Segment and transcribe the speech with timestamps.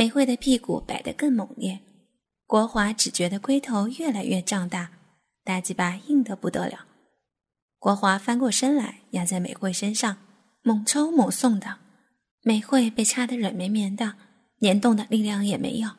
[0.00, 1.78] 美惠的屁股摆得更猛烈，
[2.46, 4.92] 国华只觉得龟头越来越胀大，
[5.44, 6.86] 大鸡巴硬得不得了。
[7.78, 10.16] 国华翻过身来，压在美惠身上，
[10.62, 11.76] 猛抽猛送的。
[12.40, 14.14] 美惠被插得软绵绵的，
[14.56, 15.90] 连动的力量也没有。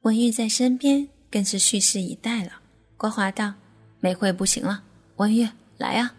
[0.00, 2.62] 文玉在身边更是蓄势以待了。
[2.96, 3.52] 国华道
[4.00, 4.82] ：“美惠不行了，
[5.16, 5.46] 文玉
[5.76, 6.14] 来啊！”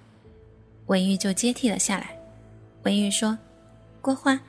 [0.85, 2.15] 文玉就接替了下来。
[2.83, 3.35] 文玉说
[3.99, 4.39] ：“国华，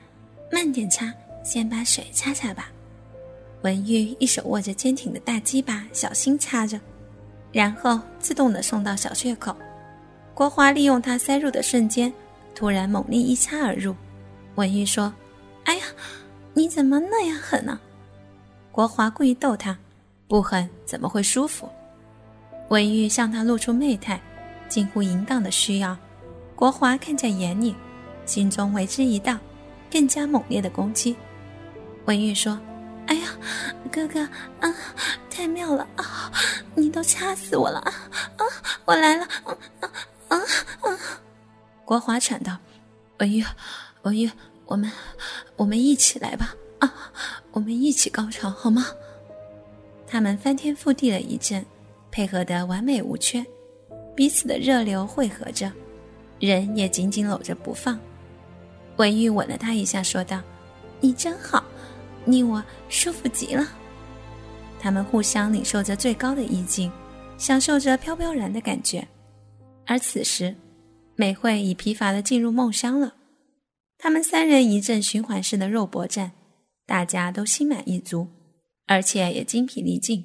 [0.50, 1.10] 慢点插，
[1.42, 2.70] 先把水擦擦吧。”
[3.62, 6.80] 文玉一手握着坚挺的大鸡巴，小心插着，
[7.52, 9.54] 然后自动的送到小穴口。
[10.34, 12.12] 国华利用他塞入的瞬间，
[12.56, 13.94] 突然猛力一插而入。
[14.56, 15.14] 文玉说
[15.64, 15.84] ：“哎呀，
[16.54, 17.78] 你怎么那样狠呢？”
[18.72, 19.78] 国华故意逗他
[20.26, 21.68] ：“不狠怎么会舒服？”
[22.68, 24.20] 文玉向他露出媚态，
[24.68, 25.96] 近乎淫荡的需要。
[26.56, 27.76] 国华看在眼里，
[28.26, 29.38] 心中为之一荡，
[29.88, 31.14] 更加猛烈的攻击。
[32.06, 32.58] 文玉说。
[33.90, 34.20] 哥哥
[34.60, 34.74] 啊，
[35.30, 36.32] 太妙了啊！
[36.74, 37.92] 你都掐死我了啊！
[38.36, 38.44] 啊，
[38.84, 39.24] 我来了！
[39.44, 39.56] 啊
[40.28, 40.38] 啊
[40.82, 40.98] 啊！
[41.84, 42.56] 国华喘道
[43.18, 43.44] ：“文玉，
[44.02, 44.30] 文玉，
[44.66, 44.90] 我们
[45.56, 46.54] 我们一起来吧！
[46.78, 46.94] 啊，
[47.52, 48.86] 我们一起高潮好吗？”
[50.06, 51.64] 他们翻天覆地了一阵，
[52.10, 53.44] 配合得完美无缺，
[54.14, 55.70] 彼此的热流汇合着，
[56.38, 57.98] 人也紧紧搂着不放。
[58.96, 60.40] 文玉吻了他一下，说道
[61.00, 61.62] ：“你真好。”
[62.24, 63.66] 你我舒服极了，
[64.78, 66.90] 他们互相领受着最高的意境，
[67.36, 69.06] 享受着飘飘然的感觉。
[69.86, 70.54] 而此时，
[71.16, 73.14] 美惠已疲乏的进入梦乡了。
[73.98, 76.32] 他们三人一阵循环式的肉搏战，
[76.86, 78.28] 大家都心满意足，
[78.86, 80.24] 而且也精疲力尽。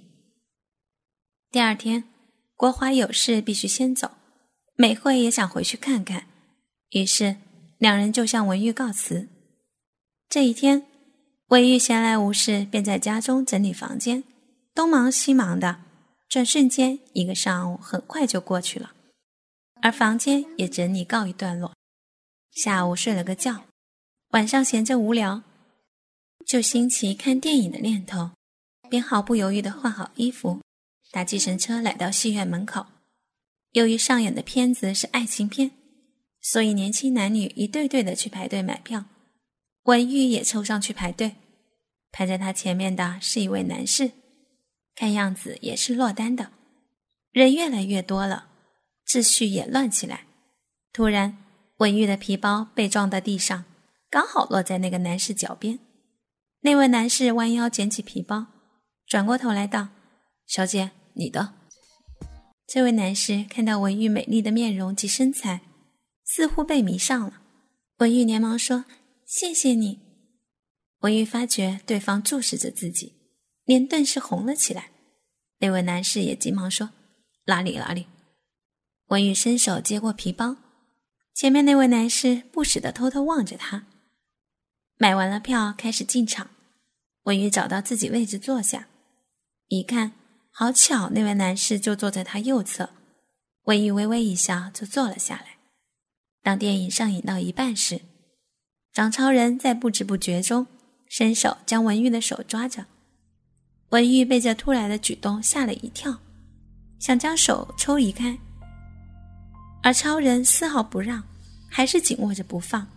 [1.51, 2.03] 第二天，
[2.55, 4.11] 国华有事必须先走，
[4.75, 6.27] 美惠也想回去看看，
[6.91, 7.37] 于是
[7.79, 9.27] 两人就向文玉告辞。
[10.29, 10.85] 这一天。
[11.47, 14.21] 韦玉闲来无事，便在家中整理房间，
[14.75, 15.79] 东忙西忙的，
[16.27, 18.91] 转瞬间一个上午很快就过去了，
[19.81, 21.73] 而房间也整理告一段落。
[22.51, 23.63] 下午睡了个觉，
[24.31, 25.41] 晚上闲着无聊，
[26.45, 28.31] 就兴起看电影的念头，
[28.89, 30.59] 便毫不犹豫地换好衣服，
[31.11, 32.87] 搭计程车来到戏院门口。
[33.71, 35.71] 由于上演的片子是爱情片，
[36.41, 39.05] 所以年轻男女一对对的去排队买票。
[39.87, 41.35] 文玉也凑上去排队，
[42.11, 44.11] 排在他前面的是一位男士，
[44.93, 46.51] 看样子也是落单的。
[47.31, 48.49] 人越来越多了，
[49.07, 50.25] 秩序也乱起来。
[50.91, 51.37] 突然，
[51.77, 53.63] 文玉的皮包被撞到地上，
[54.09, 55.79] 刚好落在那个男士脚边。
[56.61, 58.47] 那位男士弯腰捡起皮包，
[59.05, 59.87] 转过头来道
[60.45, 61.53] ：“小姐，你的。”
[62.67, 65.61] 这位男士看到文玉美丽的面容及身材，
[66.25, 67.39] 似乎被迷上了。
[67.99, 68.83] 文玉连忙说。
[69.27, 69.99] 谢谢你，
[70.99, 73.13] 文玉发觉对方注视着自己，
[73.65, 74.91] 脸顿时红了起来。
[75.59, 76.91] 那位男士也急忙说
[77.47, 78.07] ：“哪里哪里。”
[79.07, 80.55] 文玉伸手接过皮包，
[81.33, 83.85] 前面那位男士不时的偷偷望着他。
[84.97, 86.49] 买完了票，开始进场。
[87.23, 88.87] 文玉找到自己位置坐下，
[89.67, 90.13] 一看，
[90.51, 92.91] 好巧，那位男士就坐在他右侧。
[93.63, 95.57] 文玉微微一笑，就坐了下来。
[96.41, 97.99] 当电影上映到一半时，
[98.97, 100.65] 张超人在不知不觉中
[101.07, 102.83] 伸手将文玉的手抓着，
[103.89, 106.17] 文玉被这突然的举动吓了一跳，
[106.97, 108.35] 想将手抽离开，
[109.83, 111.23] 而超人丝毫不让，
[111.69, 112.87] 还是紧握着不放。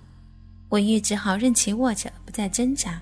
[0.71, 2.99] 文玉只好任其握着，不再挣扎。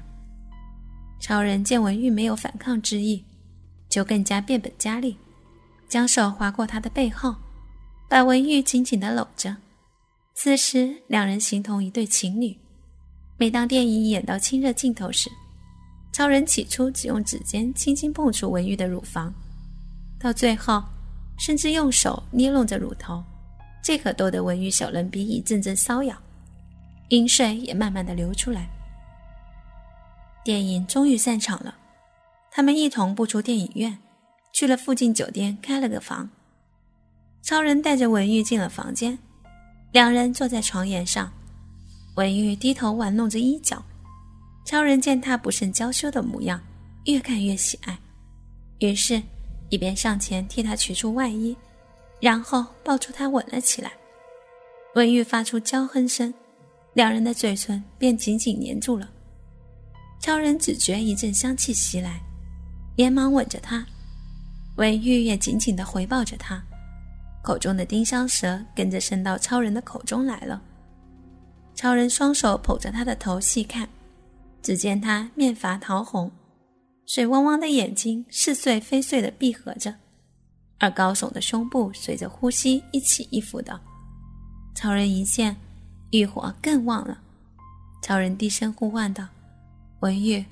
[1.20, 3.24] 超人见文玉没有反抗之意，
[3.88, 5.16] 就更加变本加厉，
[5.88, 7.36] 将手划过他的背后，
[8.08, 9.56] 把文玉紧紧地搂着。
[10.34, 12.58] 此时，两人形同一对情侣。
[13.40, 15.30] 每当电影演到亲热镜头时，
[16.12, 19.32] 超人起初只用指尖轻轻碰触文玉的乳房，
[20.18, 20.82] 到最后
[21.38, 23.22] 甚至用手捏弄着乳头，
[23.80, 26.20] 这可逗得文玉小人鼻一阵阵瘙痒，
[27.10, 28.68] 饮水也慢慢的流出来。
[30.44, 31.76] 电影终于散场了，
[32.50, 33.96] 他们一同步出电影院，
[34.52, 36.28] 去了附近酒店开了个房。
[37.40, 39.16] 超人带着文玉进了房间，
[39.92, 41.32] 两人坐在床沿上。
[42.18, 43.80] 文玉低头玩弄着衣角，
[44.64, 46.60] 超人见他不甚娇羞的模样，
[47.04, 47.96] 越看越喜爱，
[48.80, 49.22] 于是，
[49.68, 51.56] 一边上前替他取出外衣，
[52.18, 53.92] 然后抱住他吻了起来。
[54.96, 56.34] 文玉发出娇哼声，
[56.92, 59.08] 两人的嘴唇便紧紧粘住了。
[60.18, 62.20] 超人只觉一阵香气袭来，
[62.96, 63.86] 连忙吻着他，
[64.76, 66.60] 文玉也紧紧地回抱着他，
[67.44, 70.60] 口中的丁香舌跟着伸到超人的口中来了。
[71.78, 73.88] 超人双手捧着他的头细看，
[74.60, 76.28] 只见他面发桃红，
[77.06, 79.94] 水汪汪的眼睛似碎非碎的闭合着，
[80.80, 83.80] 而高耸的胸部随着呼吸一起一伏的。
[84.74, 85.54] 超人一见，
[86.10, 87.16] 欲火更旺了。
[88.02, 89.28] 超人低声呼唤道
[90.02, 90.44] ：“文玉。”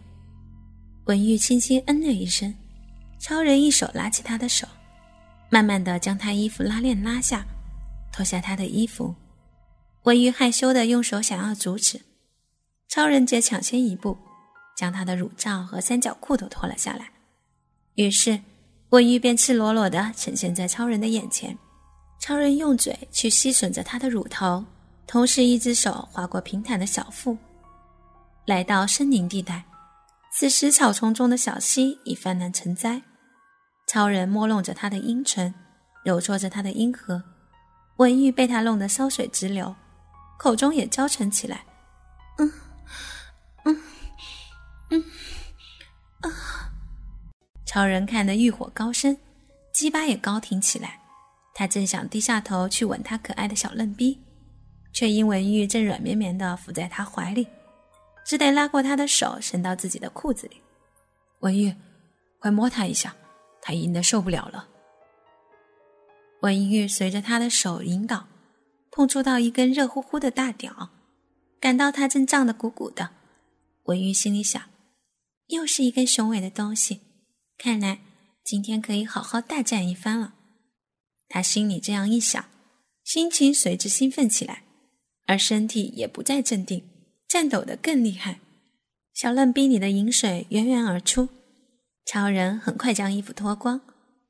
[1.07, 2.55] 文玉轻轻嗯了一声。
[3.19, 4.65] 超人一手拉起他的手，
[5.51, 7.45] 慢慢的将他衣服拉链拉下，
[8.13, 9.13] 脱下他的衣服。
[10.07, 12.01] 文玉害羞的用手想要阻止，
[12.87, 14.17] 超人则抢先一步，
[14.77, 17.11] 将他的乳罩和三角裤都脱了下来。
[17.97, 18.41] 于是，
[18.91, 21.59] 文玉便赤裸裸的呈现在超人的眼前。
[22.21, 24.65] 超人用嘴去吸吮着他的乳头，
[25.09, 27.37] 同时一只手划过平坦的小腹，
[28.45, 29.65] 来到森林地带。
[30.33, 33.03] 此时，草丛中的小溪已泛滥成灾。
[33.89, 35.53] 超人摸弄着他的阴唇，
[36.05, 37.21] 揉搓着他的阴核，
[37.97, 39.75] 文玉被他弄得烧水直流。
[40.39, 41.65] 口中也娇嗔起来，
[42.39, 42.53] 嗯，
[43.65, 43.83] 嗯，
[44.91, 45.05] 嗯，
[46.21, 46.71] 啊！
[47.65, 49.17] 超人看得欲火高升，
[49.73, 51.01] 鸡巴也高挺起来。
[51.55, 54.21] 他正想低下头去吻他可爱的小嫩逼，
[54.93, 57.49] 却因文玉正软绵绵的伏在他怀里，
[58.25, 60.61] 只得拉过他的手伸到自己的裤子里。
[61.41, 61.75] 文玉，
[62.39, 63.15] 快摸他一下，
[63.63, 64.69] 他硬的受不了了。
[66.43, 68.27] 文玉随着他的手引导。
[68.97, 70.89] 碰触到一根热乎乎的大屌，
[71.61, 73.11] 感到它正胀得鼓鼓的。
[73.83, 74.71] 文玉心里想，
[75.49, 77.03] 又是一根雄伟的东西，
[77.59, 78.01] 看来
[78.43, 80.33] 今天可以好好大战一番了。
[81.29, 82.43] 他心里这样一想，
[83.05, 84.63] 心情随之兴奋起来，
[85.27, 86.83] 而身体也不再镇定，
[87.29, 88.41] 颤抖得更厉害。
[89.13, 91.29] 小嫩逼里的饮水源源而出，
[92.07, 93.83] 超人很快将衣服脱光，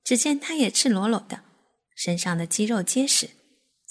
[0.03, 1.43] 只见他也赤裸裸的，
[1.95, 3.31] 身上的肌肉结实。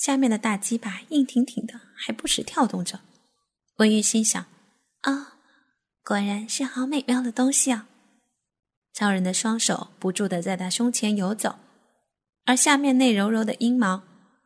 [0.05, 2.99] 下面的大鸡巴硬挺挺的，还不时跳动着。
[3.77, 4.45] 文玉心想
[5.01, 5.39] ：“啊，
[6.03, 7.87] 果然是好美妙的东西啊！”
[8.93, 11.55] 超人的双手不住的在他胸前游走，
[12.43, 14.03] 而下面那柔柔的阴毛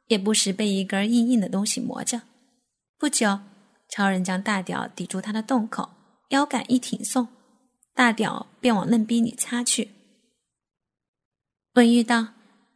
[0.07, 2.21] 也不时被一根硬硬的东西磨着。
[2.97, 3.41] 不久，
[3.89, 5.89] 超人将大屌抵住他的洞口，
[6.29, 7.27] 腰杆一挺送，
[7.93, 9.91] 大屌便往嫩逼里插去。
[11.73, 12.29] 文玉道：“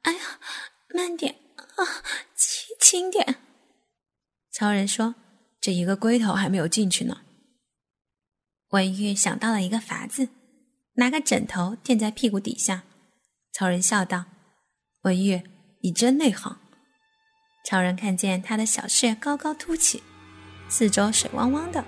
[0.03, 0.19] 哎呀，
[0.93, 1.37] 慢点
[1.77, 1.87] 啊！”
[2.83, 3.37] 轻点，
[4.51, 5.15] 超人说
[5.61, 7.21] ：“这一个龟头还没有进去呢。”
[8.71, 10.27] 文玉想到了一个法子，
[10.95, 12.83] 拿个枕头垫在屁股底下。
[13.53, 14.25] 超人笑道
[15.03, 15.43] ：“文玉，
[15.81, 16.59] 你真内行。”
[17.63, 20.03] 超人看见他的小穴高高凸起，
[20.67, 21.85] 四周水汪汪的，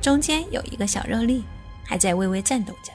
[0.00, 1.44] 中间有一个小肉粒，
[1.84, 2.90] 还在微微颤抖着。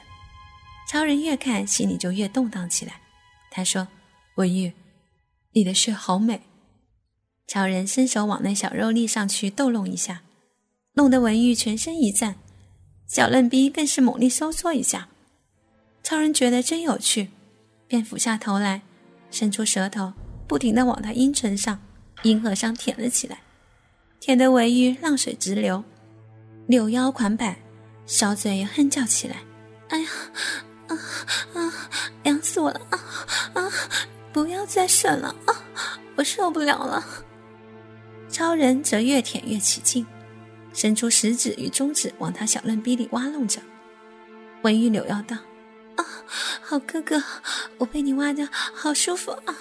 [0.90, 3.00] 超人越看心里就越动荡起来。
[3.48, 3.86] 他说
[4.34, 4.74] ：“文玉，
[5.52, 6.42] 你的穴好美。”
[7.48, 10.20] 超人伸手往那小肉粒上去逗弄一下，
[10.92, 12.34] 弄得文玉全身一颤，
[13.06, 15.08] 小嫩逼更是猛力收缩一下。
[16.02, 17.30] 超人觉得真有趣，
[17.86, 18.82] 便俯下头来，
[19.30, 20.12] 伸出舌头，
[20.46, 21.80] 不停地往他阴唇上、
[22.22, 23.40] 阴核上舔了起来，
[24.20, 25.82] 舔得文玉浪水直流，
[26.66, 27.58] 扭腰款摆，
[28.04, 29.36] 小嘴哼叫起来
[29.88, 30.08] ：“哎呀，
[30.88, 30.96] 啊
[31.54, 31.90] 啊，
[32.24, 32.98] 凉死我了啊
[33.54, 33.72] 啊！
[34.34, 35.64] 不要再吮了啊，
[36.16, 37.02] 我受不了了。”
[38.38, 40.06] 超人则越舔越起劲，
[40.72, 43.60] 伸出食指与中指往他小嫩逼里挖弄着。
[44.62, 45.36] 文玉柳腰道
[45.98, 46.06] ：“啊，
[46.62, 47.20] 好哥哥，
[47.78, 49.56] 我被你挖的好舒服啊！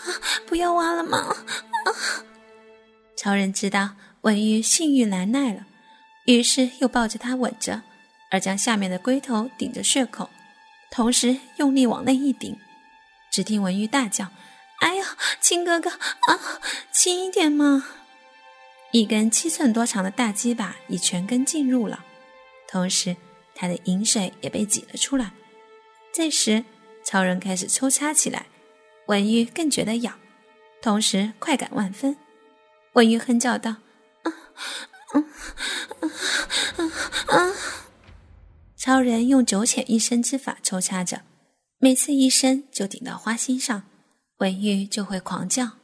[0.46, 1.90] 不要挖了嘛！”啊！
[3.18, 5.66] 超人知道文玉性欲难耐了，
[6.28, 7.82] 于是又抱着他吻着，
[8.30, 10.30] 而将下面的龟头顶着血口，
[10.92, 12.56] 同时用力往内一顶。
[13.32, 14.28] 只听文玉大叫
[14.82, 16.62] ：“哎呀，亲哥哥啊，
[16.94, 17.84] 轻一点嘛！”
[18.92, 22.04] 一根七寸多长的大鸡巴已全根进入了，
[22.68, 23.16] 同时
[23.54, 25.32] 他的饮水也被挤了出来。
[26.14, 26.64] 这时，
[27.04, 28.48] 超人开始抽插起来，
[29.08, 30.18] 文玉更觉得痒，
[30.82, 32.18] 同时快感万分。
[32.94, 33.76] 文玉哼叫道
[34.24, 34.34] ：“啊，
[35.12, 35.24] 啊，
[36.78, 37.54] 啊，啊！”
[38.78, 41.22] 超人用九浅一深之法抽插着，
[41.78, 43.84] 每次一深就顶到花心上，
[44.38, 45.78] 文玉就会狂叫。